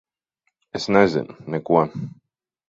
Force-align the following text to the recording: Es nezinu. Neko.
Es 0.79 0.87
nezinu. 0.97 1.35
Neko. 1.57 1.77